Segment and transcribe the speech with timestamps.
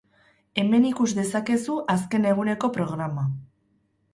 [0.61, 3.29] Hemen ikus dezakezu azken eguneko programa.